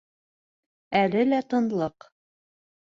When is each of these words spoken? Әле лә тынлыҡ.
Әле 1.03 1.23
лә 1.29 1.43
тынлыҡ. 1.55 2.13